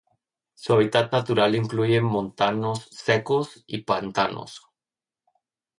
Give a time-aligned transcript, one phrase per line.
[0.55, 4.63] Su hábitat natural incluye montanos secos y pantanos.